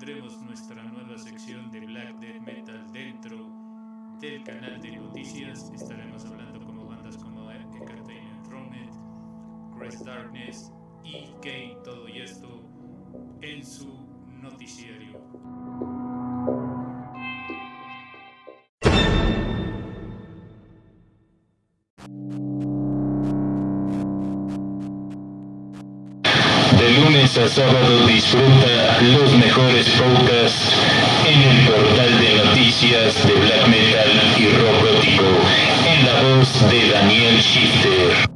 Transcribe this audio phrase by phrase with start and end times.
[0.00, 3.36] tendremos nuestra nueva sección de Black Death Metal dentro
[4.18, 5.70] del canal de noticias.
[5.74, 8.90] Estaremos hablando como bandas como Entertainment Thronet,
[9.76, 10.72] Grace Darkness,
[11.04, 12.62] EK, todo y esto
[13.42, 13.92] en su
[14.40, 15.19] noticiario.
[27.38, 30.74] A sábado disfruta los mejores podcasts
[31.28, 35.04] en el portal de noticias de black metal y rock
[35.86, 38.30] en la voz de Daniel Shifter.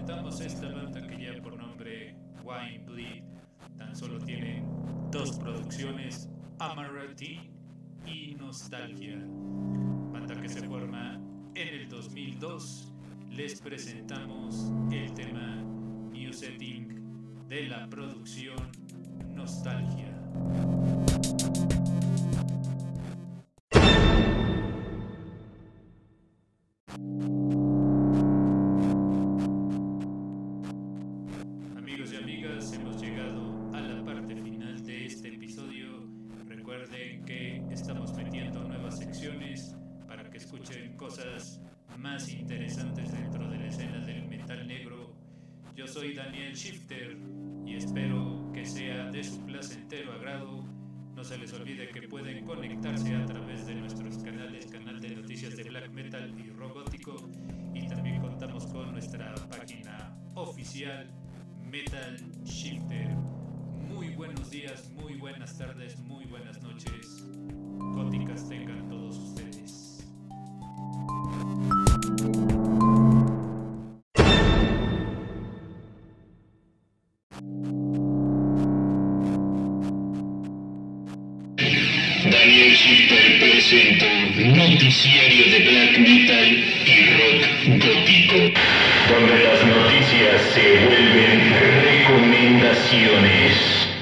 [0.07, 3.25] Presentamos esta banda que lleva por nombre Wine Bleed.
[3.77, 4.63] Tan solo tiene
[5.11, 6.29] dos producciones,
[6.61, 7.51] Amarati
[8.07, 9.19] y Nostalgia.
[10.13, 11.21] Banda que se forma
[11.57, 12.93] en el 2002.
[13.33, 15.57] Les presentamos el tema
[16.13, 18.59] New Setting de la producción
[19.35, 20.17] Nostalgia.
[41.99, 45.15] Más interesantes dentro de la escena del metal negro.
[45.75, 47.17] Yo soy Daniel Shifter
[47.65, 50.65] y espero que sea de su placentero agrado.
[51.15, 55.57] No se les olvide que pueden conectarse a través de nuestros canales, canal de noticias
[55.57, 57.17] de black metal y rock gótico
[57.75, 61.11] y también contamos con nuestra página oficial
[61.65, 63.09] Metal Shifter.
[63.89, 67.25] Muy buenos días, muy buenas tardes, muy buenas noches.
[67.79, 68.87] Góticas tengan
[82.31, 84.07] Daniel Shifter presentó
[84.37, 87.47] Noticiario de Black Metal y Rock
[87.85, 88.51] Gótico,
[89.09, 93.96] donde las noticias se vuelven recomendaciones.